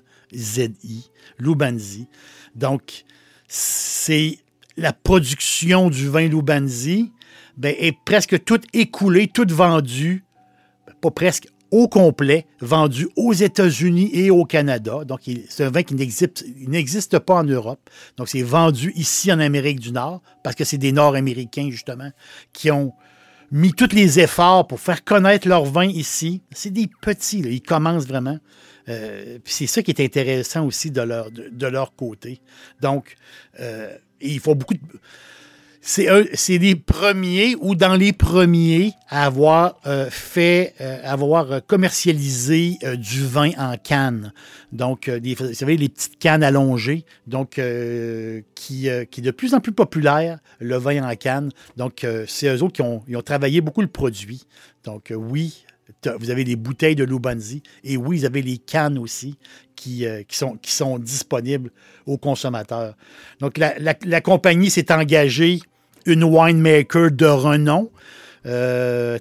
Lubanzi. 1.39 2.07
Donc, 2.55 3.05
c'est 3.47 4.39
la 4.75 4.91
production 4.93 5.89
du 5.89 6.09
vin 6.09 6.27
Lubanzi 6.27 7.11
ben, 7.57 7.75
est 7.79 7.97
presque 8.05 8.43
toute 8.43 8.65
écoulée, 8.73 9.27
toute 9.27 9.51
vendue, 9.51 10.23
ben, 10.85 10.93
pas 11.01 11.11
presque 11.11 11.47
au 11.71 11.87
complet, 11.87 12.45
vendu 12.61 13.07
aux 13.15 13.33
États-Unis 13.33 14.09
et 14.13 14.31
au 14.31 14.45
Canada. 14.45 15.03
Donc, 15.05 15.21
c'est 15.49 15.63
un 15.63 15.69
vin 15.69 15.83
qui 15.83 15.95
n'existe 15.95 17.19
pas 17.19 17.35
en 17.35 17.43
Europe. 17.43 17.89
Donc, 18.17 18.29
c'est 18.29 18.41
vendu 18.41 18.91
ici 18.95 19.31
en 19.31 19.39
Amérique 19.39 19.79
du 19.79 19.91
Nord, 19.91 20.21
parce 20.43 20.55
que 20.55 20.63
c'est 20.63 20.77
des 20.77 20.91
Nord-Américains, 20.91 21.69
justement, 21.69 22.11
qui 22.53 22.71
ont 22.71 22.93
mis 23.51 23.73
tous 23.73 23.93
les 23.93 24.19
efforts 24.19 24.67
pour 24.67 24.79
faire 24.79 25.03
connaître 25.03 25.47
leur 25.47 25.65
vin 25.65 25.85
ici. 25.85 26.41
C'est 26.51 26.71
des 26.71 26.89
petits, 27.01 27.41
là. 27.41 27.49
ils 27.49 27.61
commencent 27.61 28.07
vraiment. 28.07 28.37
Euh, 28.89 29.39
c'est 29.45 29.67
ça 29.67 29.81
qui 29.81 29.91
est 29.91 29.99
intéressant 29.99 30.65
aussi 30.65 30.91
de 30.91 31.01
leur, 31.01 31.31
de, 31.31 31.49
de 31.51 31.67
leur 31.67 31.95
côté. 31.95 32.39
Donc, 32.81 33.15
euh, 33.59 33.95
il 34.21 34.39
faut 34.39 34.55
beaucoup 34.55 34.73
de... 34.73 34.79
C'est 35.89 36.57
les 36.57 36.75
premiers 36.75 37.55
ou 37.61 37.73
dans 37.73 37.95
les 37.95 38.11
premiers 38.11 38.91
à 39.07 39.25
avoir 39.25 39.79
euh, 39.85 40.09
fait, 40.09 40.73
euh, 40.81 40.99
avoir 41.05 41.49
euh, 41.49 41.59
commercialisé 41.65 42.77
euh, 42.83 42.97
du 42.97 43.25
vin 43.25 43.51
en 43.57 43.77
canne. 43.77 44.33
Donc, 44.73 45.09
vous 45.09 45.53
savez, 45.53 45.77
les 45.77 45.87
petites 45.87 46.19
cannes 46.19 46.43
allongées, 46.43 47.05
donc 47.25 47.51
qui, 47.51 47.61
qui 48.53 48.87
est 48.89 49.21
de 49.21 49.31
plus 49.31 49.53
en 49.53 49.61
plus 49.61 49.71
populaire, 49.71 50.39
le 50.59 50.75
vin 50.75 51.09
en 51.09 51.15
canne. 51.15 51.51
Donc, 51.77 52.05
c'est 52.27 52.53
eux 52.53 52.61
autres 52.63 52.73
qui 52.73 52.81
ont, 52.81 53.01
ont 53.09 53.21
travaillé 53.21 53.61
beaucoup 53.61 53.79
le 53.79 53.87
produit. 53.87 54.43
Donc, 54.83 55.13
oui, 55.15 55.63
vous 56.19 56.29
avez 56.29 56.43
les 56.43 56.57
bouteilles 56.57 56.97
de 56.97 57.05
Lubanzi 57.05 57.63
et 57.85 57.95
oui, 57.95 58.17
vous 58.19 58.25
avez 58.25 58.41
les 58.41 58.57
cannes 58.57 58.97
aussi 58.97 59.37
qui, 59.77 60.05
qui, 60.27 60.37
sont, 60.37 60.57
qui 60.57 60.73
sont 60.73 60.99
disponibles 60.99 61.71
aux 62.05 62.17
consommateurs. 62.17 62.95
Donc, 63.39 63.57
la- 63.57 63.79
la 63.79 64.19
compagnie 64.19 64.69
s'est 64.69 64.91
engagée 64.91 65.61
une 66.07 66.23
winemaker 66.23 67.11
de 67.11 67.25
renom, 67.25 67.91
euh, 68.45 69.19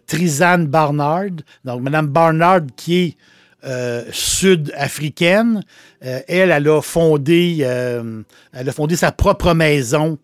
Barnard. 0.67 1.31
Donc, 1.65 1.83
Mme 1.83 2.07
Barnard, 2.07 2.61
qui 2.77 2.97
est 2.97 3.17
euh, 3.65 4.05
sud-africaine, 4.13 5.63
euh, 6.05 6.21
elle, 6.29 6.51
elle 6.51 6.69
a 6.69 6.81
fondé, 6.81 7.59
euh, 7.63 8.23
elle 8.53 8.69
a 8.69 8.73
fondé 8.73 8.97
sa 8.97 9.13
propre 9.13 9.55
maison 9.55 10.19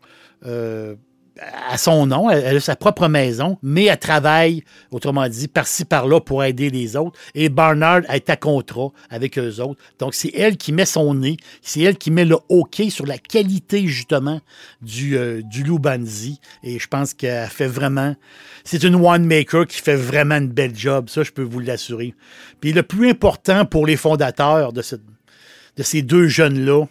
à 1.68 1.78
son 1.78 2.06
nom. 2.06 2.30
Elle, 2.30 2.56
a 2.56 2.60
sa 2.60 2.76
propre 2.76 3.08
maison, 3.08 3.58
mais 3.62 3.84
elle 3.84 3.98
travaille, 3.98 4.64
autrement 4.90 5.28
dit, 5.28 5.48
par-ci, 5.48 5.84
par-là 5.84 6.20
pour 6.20 6.44
aider 6.44 6.70
les 6.70 6.96
autres. 6.96 7.18
Et 7.34 7.48
Barnard 7.48 8.02
est 8.08 8.28
à 8.30 8.36
contrat 8.36 8.88
avec 9.10 9.38
eux 9.38 9.60
autres. 9.60 9.80
Donc, 9.98 10.14
c'est 10.14 10.32
elle 10.34 10.56
qui 10.56 10.72
met 10.72 10.84
son 10.84 11.14
nez, 11.14 11.36
c'est 11.60 11.80
elle 11.80 11.96
qui 11.96 12.10
met 12.10 12.24
le 12.24 12.36
OK 12.48 12.82
sur 12.90 13.06
la 13.06 13.18
qualité, 13.18 13.86
justement, 13.86 14.40
du, 14.80 15.16
euh, 15.16 15.42
Lubanzi. 15.62 16.40
Et 16.62 16.78
je 16.78 16.88
pense 16.88 17.14
qu'elle 17.14 17.48
fait 17.48 17.68
vraiment. 17.68 18.16
C'est 18.64 18.82
une 18.82 18.96
winemaker 18.96 19.66
qui 19.66 19.80
fait 19.80 19.96
vraiment 19.96 20.36
une 20.36 20.48
belle 20.48 20.76
job. 20.76 21.08
Ça, 21.08 21.22
je 21.22 21.30
peux 21.30 21.42
vous 21.42 21.60
l'assurer. 21.60 22.14
Puis 22.60 22.72
le 22.72 22.82
plus 22.82 23.10
important 23.10 23.64
pour 23.64 23.86
les 23.86 23.96
fondateurs 23.96 24.72
de 24.72 24.82
ces 24.82 26.02
deux 26.02 26.26
jeunes-là, 26.26 26.86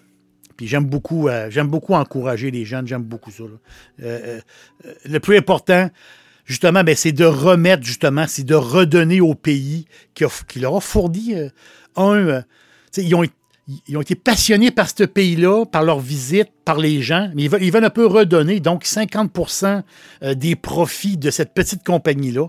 j'aime 0.68 0.86
beaucoup, 0.86 1.28
euh, 1.28 1.50
beaucoup 1.64 1.94
encourager 1.94 2.52
les 2.52 2.66
jeunes, 2.66 2.88
j'aime 2.88 3.04
beaucoup 3.04 3.32
ça. 3.32 3.44
Euh, 3.44 3.60
euh, 4.02 4.94
le 5.06 5.20
plus 5.20 5.38
important, 5.38 5.90
justement, 6.46 6.84
ben, 6.84 6.96
c'est 6.96 7.12
de 7.12 7.26
remettre, 7.26 7.84
justement, 7.84 8.26
c'est 8.28 8.44
de 8.44 8.56
redonner 8.56 9.22
au 9.22 9.36
pays 9.36 9.86
qui, 10.14 10.60
leur 10.60 10.76
a 10.76 10.82
fourni 10.82 11.36
un. 11.96 12.44
ils 12.98 13.16
ont, 13.16 13.24
ils 13.88 13.98
ont 13.98 14.02
été 14.02 14.16
passionnés 14.16 14.72
par 14.72 14.90
ce 14.90 15.04
pays-là, 15.04 15.66
par 15.66 15.84
leur 15.84 16.00
visite, 16.00 16.50
par 16.66 16.78
les 16.78 17.02
gens, 17.02 17.32
mais 17.36 17.44
ils 17.44 17.50
veulent, 17.50 17.64
ils 17.64 17.76
un 17.76 17.90
peu 17.90 18.06
redonner. 18.06 18.60
Donc, 18.60 18.86
50% 18.86 19.84
euh, 20.24 20.34
des 20.34 20.56
profits 20.56 21.18
de 21.18 21.30
cette 21.30 21.54
petite 21.54 21.84
compagnie-là, 21.84 22.48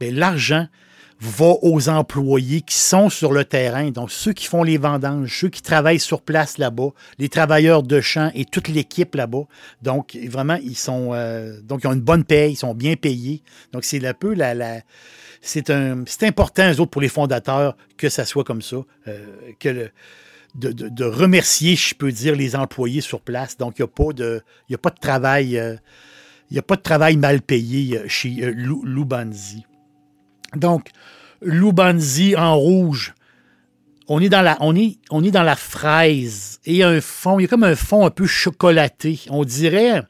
ben, 0.00 0.14
l'argent 0.14 0.66
va 1.20 1.54
aux 1.62 1.88
employés 1.90 2.62
qui 2.62 2.76
sont 2.78 3.10
sur 3.10 3.32
le 3.32 3.44
terrain, 3.44 3.90
donc 3.90 4.10
ceux 4.10 4.32
qui 4.32 4.46
font 4.46 4.62
les 4.62 4.78
vendanges, 4.78 5.38
ceux 5.40 5.50
qui 5.50 5.60
travaillent 5.60 6.00
sur 6.00 6.22
place 6.22 6.56
là-bas, 6.56 6.88
les 7.18 7.28
travailleurs 7.28 7.82
de 7.82 8.00
champ 8.00 8.30
et 8.34 8.46
toute 8.46 8.68
l'équipe 8.68 9.14
là-bas. 9.14 9.44
Donc, 9.82 10.16
vraiment, 10.28 10.56
ils 10.62 10.76
sont 10.76 11.10
euh, 11.12 11.60
donc 11.62 11.80
ils 11.84 11.88
ont 11.88 11.92
une 11.92 12.00
bonne 12.00 12.24
paye, 12.24 12.52
ils 12.52 12.56
sont 12.56 12.72
bien 12.74 12.96
payés. 12.96 13.42
Donc, 13.72 13.84
c'est 13.84 14.02
un 14.06 14.14
peu 14.14 14.32
la, 14.34 14.54
la 14.54 14.80
c'est 15.42 15.68
un 15.70 16.04
c'est 16.06 16.26
important, 16.26 16.70
eux 16.72 16.80
autres, 16.80 16.90
pour 16.90 17.02
les 17.02 17.08
fondateurs, 17.08 17.76
que 17.98 18.08
ça 18.08 18.24
soit 18.24 18.44
comme 18.44 18.62
ça, 18.62 18.76
euh, 19.08 19.26
que 19.58 19.68
le, 19.68 19.90
de, 20.54 20.72
de- 20.72 20.88
de 20.88 21.04
remercier, 21.04 21.76
je 21.76 21.94
peux 21.94 22.10
dire, 22.12 22.34
les 22.34 22.56
employés 22.56 23.02
sur 23.02 23.20
place. 23.20 23.56
Donc, 23.58 23.78
il 23.78 23.82
n'y 23.82 23.84
a 23.84 23.88
pas 23.88 24.12
de 24.14 24.42
a 24.72 24.78
pas 24.78 24.90
de 24.90 24.98
travail. 24.98 25.58
euh, 25.58 25.76
il 26.50 26.54
n'y 26.54 26.58
a 26.58 26.62
pas 26.62 26.74
de 26.76 26.82
travail 26.82 27.16
mal 27.16 27.42
payé 27.42 28.00
chez 28.08 28.30
Lou- 28.52 28.82
Lubanzi. 28.84 29.64
Donc, 30.56 30.90
Lubanzi 31.42 32.36
en 32.36 32.56
rouge, 32.56 33.14
on 34.08 34.20
est 34.20 34.28
dans 34.28 34.42
la, 34.42 34.56
on 34.60 34.74
est, 34.74 34.98
on 35.10 35.22
est 35.22 35.30
dans 35.30 35.42
la 35.42 35.56
fraise 35.56 36.58
et 36.64 36.72
il 36.72 36.76
y 36.78 36.82
a 36.82 36.88
un 36.88 37.00
fond, 37.00 37.38
il 37.38 37.42
y 37.42 37.44
a 37.46 37.48
comme 37.48 37.64
un 37.64 37.76
fond 37.76 38.04
un 38.04 38.10
peu 38.10 38.26
chocolaté. 38.26 39.20
On 39.30 39.44
dirait, 39.44 40.02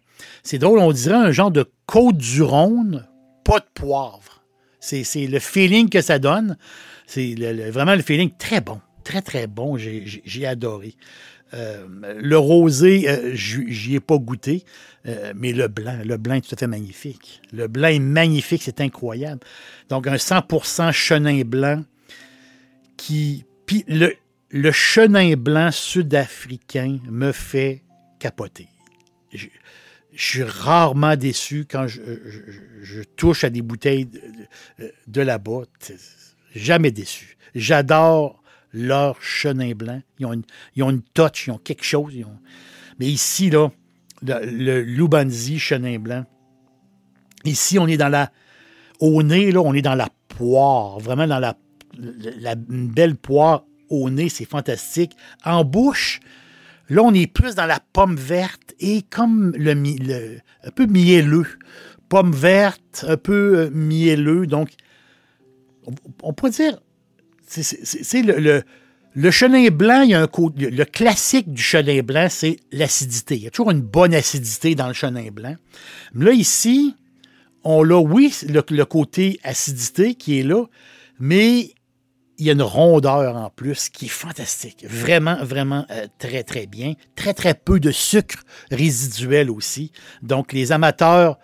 c'est 0.42 0.58
drôle, 0.58 0.78
on 0.78 0.92
dirait 0.92 1.16
un 1.16 1.32
genre 1.32 1.50
de 1.50 1.70
côte 1.86 2.16
du 2.16 2.42
Rhône, 2.42 3.06
pas 3.44 3.60
de 3.60 3.66
poivre. 3.74 4.42
C'est 4.80 5.26
le 5.26 5.38
feeling 5.38 5.90
que 5.90 6.00
ça 6.00 6.18
donne. 6.18 6.56
C'est 7.06 7.34
vraiment 7.70 7.94
le 7.94 8.02
feeling 8.02 8.30
très 8.38 8.60
bon, 8.62 8.80
très 9.04 9.20
très 9.20 9.46
bon. 9.46 9.76
J'ai 9.76 10.46
adoré. 10.46 10.94
Euh, 11.52 11.86
le 12.20 12.38
rosé, 12.38 13.08
euh, 13.08 13.32
j'y 13.34 13.94
ai 13.96 14.00
pas 14.00 14.18
goûté, 14.18 14.64
euh, 15.06 15.32
mais 15.34 15.52
le 15.52 15.66
blanc, 15.66 15.98
le 16.04 16.16
blanc 16.16 16.34
est 16.34 16.42
tout 16.42 16.54
à 16.54 16.56
fait 16.56 16.66
magnifique. 16.68 17.42
Le 17.52 17.66
blanc 17.66 17.88
est 17.88 17.98
magnifique, 17.98 18.62
c'est 18.62 18.80
incroyable. 18.80 19.40
Donc, 19.88 20.06
un 20.06 20.16
100% 20.16 20.92
chenin 20.92 21.42
blanc 21.42 21.84
qui. 22.96 23.44
Puis 23.66 23.84
le, 23.88 24.12
chenin 24.72 25.34
blanc 25.34 25.70
sud-africain 25.72 26.98
me 27.08 27.32
fait 27.32 27.82
capoter. 28.18 28.68
Je, 29.32 29.46
suis 30.14 30.42
rarement 30.42 31.16
déçu 31.16 31.66
quand 31.70 31.86
je, 31.86 33.02
touche 33.16 33.44
à 33.44 33.50
des 33.50 33.62
bouteilles 33.62 34.06
de, 34.06 34.20
de- 35.06 35.24
de. 35.24 35.66
Jamais 36.54 36.90
déçu. 36.90 37.36
J'adore 37.54 38.39
leur 38.72 39.20
chenin 39.22 39.72
blanc. 39.72 40.00
Ils 40.18 40.26
ont, 40.26 40.32
une, 40.32 40.42
ils 40.76 40.82
une 40.82 41.02
touch, 41.02 41.46
ils 41.46 41.50
ont 41.50 41.58
quelque 41.58 41.84
chose. 41.84 42.14
Mais 42.98 43.06
ici, 43.06 43.50
là, 43.50 43.70
le, 44.22 44.82
Lubanzi 44.82 45.58
chenin 45.58 45.98
blanc, 45.98 46.24
ici, 47.44 47.78
on 47.78 47.86
est 47.86 47.96
dans 47.96 48.08
la. 48.08 48.30
Au 49.00 49.22
nez, 49.22 49.50
là, 49.50 49.60
on 49.62 49.72
est 49.72 49.82
dans 49.82 49.94
la 49.94 50.08
poire. 50.28 50.98
Vraiment 50.98 51.26
dans 51.26 51.38
la, 51.38 51.56
une 51.98 52.88
belle 52.88 53.16
poire 53.16 53.64
au 53.88 54.10
nez, 54.10 54.28
c'est 54.28 54.44
fantastique. 54.44 55.16
En 55.44 55.64
bouche, 55.64 56.20
là, 56.88 57.02
on 57.02 57.14
est 57.14 57.26
plus 57.26 57.54
dans 57.54 57.66
la 57.66 57.80
pomme 57.92 58.16
verte 58.16 58.74
et 58.78 59.02
comme 59.02 59.52
le, 59.56 59.72
le- 59.74 60.38
un 60.62 60.70
peu 60.70 60.86
mielleux. 60.86 61.46
Pomme 62.08 62.32
verte, 62.32 63.04
un 63.08 63.16
peu 63.16 63.58
euh, 63.58 63.70
mielleux. 63.70 64.46
Donc, 64.46 64.70
on, 65.86 65.92
on 66.22 66.32
pourrait 66.32 66.50
dire, 66.50 66.78
c'est- 67.50 68.22
le, 68.22 69.30
chenin 69.30 69.68
blanc, 69.70 70.02
il 70.02 70.10
y 70.10 70.14
a 70.14 70.20
le 70.20 70.84
classique 70.84 71.52
du 71.52 71.62
chenin 71.62 72.00
blanc, 72.02 72.28
c'est 72.30 72.56
l'acidité. 72.72 73.36
Il 73.36 73.42
y 73.42 73.46
a 73.46 73.50
toujours 73.50 73.72
une 73.72 73.80
bonne 73.82 74.14
acidité 74.14 74.74
dans 74.74 74.86
le 74.88 74.94
chenin 74.94 75.28
blanc. 75.32 75.56
Mais 76.14 76.26
là, 76.26 76.32
ici, 76.32 76.94
on 77.64 77.82
a, 77.90 77.98
oui, 78.00 78.34
le, 78.48 78.62
le 78.70 78.84
côté 78.84 79.40
acidité 79.42 80.14
qui 80.14 80.38
est 80.38 80.42
là, 80.42 80.64
mais 81.18 81.72
il 82.38 82.46
y 82.46 82.48
a 82.48 82.54
une 82.54 82.62
rondeur 82.62 83.36
en 83.36 83.50
plus 83.50 83.90
qui 83.90 84.06
est 84.06 84.08
fantastique. 84.08 84.86
Vraiment, 84.88 85.44
vraiment 85.44 85.84
euh, 85.90 86.06
très, 86.18 86.42
très 86.42 86.66
bien. 86.66 86.94
Très, 87.14 87.34
très 87.34 87.52
peu 87.52 87.78
de 87.80 87.90
sucre 87.90 88.44
résiduel 88.70 89.50
aussi. 89.50 89.92
Donc, 90.22 90.54
les 90.54 90.72
amateurs, 90.72 91.38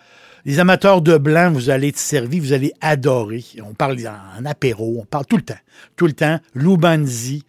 les 0.46 0.60
amateurs 0.60 1.02
de 1.02 1.18
blanc, 1.18 1.50
vous 1.50 1.70
allez 1.70 1.88
être 1.88 1.98
servis, 1.98 2.38
vous 2.38 2.52
allez 2.52 2.72
adorer. 2.80 3.44
On 3.64 3.74
parle 3.74 3.98
en, 4.06 4.44
apéro, 4.44 4.98
on 5.00 5.04
parle 5.04 5.26
tout 5.26 5.36
le 5.36 5.42
temps. 5.42 5.58
Tout 5.96 6.06
le 6.06 6.12
temps. 6.12 6.38
Lubanzi, 6.54 7.42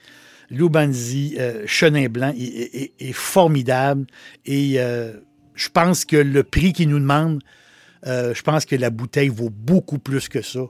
Lubanzi, 0.49 1.35
euh, 1.39 1.63
Chenin 1.67 2.07
blanc 2.09 2.33
est, 2.35 3.13
formidable. 3.13 4.07
Et 4.47 4.77
euh, 4.77 5.13
je 5.53 5.69
pense 5.69 6.05
que 6.05 6.17
le 6.17 6.41
prix 6.41 6.73
qu'ils 6.73 6.89
nous 6.89 6.99
demandent, 6.99 7.43
euh, 8.07 8.33
je 8.33 8.41
pense 8.41 8.65
que 8.65 8.75
la 8.75 8.89
bouteille 8.89 9.29
vaut 9.29 9.51
beaucoup 9.51 9.99
plus 9.99 10.27
que 10.27 10.41
ça. 10.41 10.61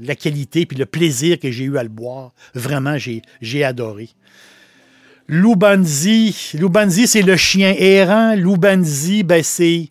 La 0.00 0.14
qualité 0.14 0.64
puis 0.64 0.78
le 0.78 0.86
plaisir 0.86 1.38
que 1.38 1.50
j'ai 1.50 1.64
eu 1.64 1.76
à 1.76 1.82
le 1.82 1.90
boire, 1.90 2.32
vraiment, 2.54 2.96
j'ai, 2.96 3.64
adoré. 3.64 4.08
Lubanzi, 5.28 6.52
Lubanzi, 6.54 7.06
c'est 7.06 7.22
le 7.22 7.36
chien 7.36 7.74
errant. 7.76 8.34
Lubanzi, 8.34 9.24
ben 9.24 9.42
c'est 9.42 9.90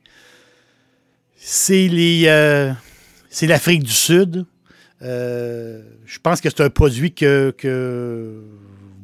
euh, 1.44 2.72
c'est 3.30 3.48
l'Afrique 3.48 3.84
du 3.84 3.92
Sud. 3.92 4.46
Euh, 5.02 5.82
je 6.06 6.20
pense 6.20 6.40
que 6.40 6.50
c'est 6.50 6.62
un 6.62 6.70
produit 6.70 7.14
que, 7.14 7.54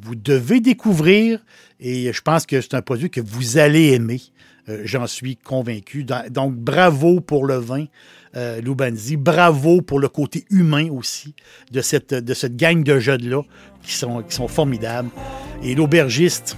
vous 0.01 0.15
devez 0.15 0.61
découvrir 0.61 1.43
et 1.81 2.13
je 2.13 2.21
pense 2.21 2.45
que 2.45 2.61
c'est 2.61 2.73
un 2.73 2.81
produit 2.81 3.09
que 3.09 3.21
vous 3.21 3.57
allez 3.57 3.93
aimer. 3.93 4.21
Euh, 4.69 4.81
J'en 4.85 5.07
suis 5.07 5.35
convaincu. 5.35 6.05
Donc, 6.29 6.55
bravo 6.55 7.19
pour 7.19 7.45
le 7.45 7.55
vin, 7.55 7.85
euh, 8.35 8.61
Lubanzi. 8.61 9.17
Bravo 9.17 9.81
pour 9.81 9.99
le 9.99 10.07
côté 10.07 10.45
humain 10.49 10.89
aussi 10.89 11.35
de 11.71 11.81
cette, 11.81 12.15
gang 12.55 12.83
de 12.83 12.99
jeunes-là 12.99 13.41
qui 13.83 13.93
sont, 13.93 14.47
formidables. 14.47 15.09
Et 15.63 15.75
l'aubergiste, 15.75 16.55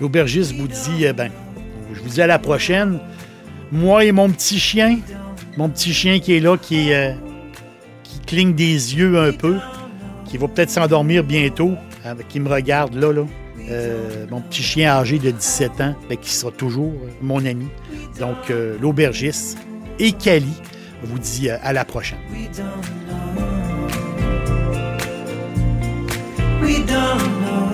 l'aubergiste 0.00 0.52
vous 0.52 0.68
dit, 0.68 1.06
ben, 1.16 1.30
je 1.94 2.00
vous 2.00 2.08
dis 2.08 2.20
à 2.20 2.26
la 2.26 2.38
prochaine. 2.38 3.00
Moi 3.74 4.04
et 4.04 4.12
mon 4.12 4.30
petit 4.30 4.60
chien, 4.60 5.00
mon 5.56 5.68
petit 5.68 5.92
chien 5.92 6.20
qui 6.20 6.36
est 6.36 6.38
là, 6.38 6.56
qui, 6.56 6.92
euh, 6.92 7.12
qui 8.04 8.20
cligne 8.20 8.54
des 8.54 8.94
yeux 8.94 9.18
un 9.18 9.32
peu, 9.32 9.56
qui 10.26 10.38
va 10.38 10.46
peut-être 10.46 10.70
s'endormir 10.70 11.24
bientôt, 11.24 11.72
euh, 12.06 12.14
qui 12.28 12.38
me 12.38 12.48
regarde 12.48 12.94
là, 12.94 13.12
là. 13.12 13.24
Euh, 13.68 14.26
mon 14.30 14.40
petit 14.42 14.62
chien 14.62 14.92
âgé 14.92 15.18
de 15.18 15.32
17 15.32 15.80
ans, 15.80 15.96
qui 16.22 16.30
sera 16.30 16.52
toujours 16.52 16.92
mon 17.20 17.44
ami. 17.44 17.66
Donc, 18.20 18.36
l'aubergiste 18.80 19.58
et 19.98 20.12
Cali 20.12 20.54
vous 21.02 21.18
dit 21.18 21.50
à 21.50 21.72
la 21.72 21.84
prochaine. 21.84 22.18
We 26.62 26.78
don't 26.86 27.18
know. 27.42 27.73